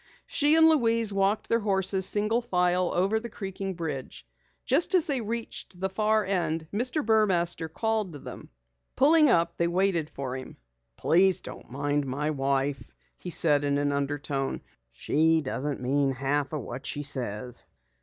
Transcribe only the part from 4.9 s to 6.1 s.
as they reached the